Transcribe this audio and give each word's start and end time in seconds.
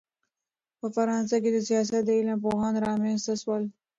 په 0.79 0.87
فرانسه 0.95 1.35
کښي 1.43 1.51
دسیاست 1.53 1.93
د 2.05 2.09
علم 2.17 2.37
پوهان 2.45 2.73
رامنځ 2.87 3.19
ته 3.27 3.33
سول. 3.41 3.63